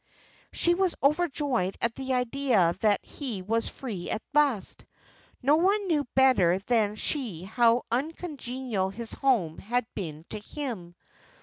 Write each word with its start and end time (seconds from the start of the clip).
She 0.51 0.73
was 0.73 0.95
overjoyed 1.03 1.77
at 1.79 1.93
the 1.93 2.15
idea 2.15 2.73
that 2.81 3.05
he 3.05 3.43
was 3.43 3.67
free 3.67 4.09
at 4.09 4.23
last. 4.33 4.83
No 5.43 5.57
one 5.57 5.85
knew 5.85 6.07
better 6.15 6.57
than 6.57 6.95
she 6.95 7.43
how 7.43 7.85
uncongenial 7.91 8.89
his 8.89 9.11
home 9.13 9.59
had 9.59 9.85
been 9.93 10.25
to 10.31 10.39
him. 10.39 10.95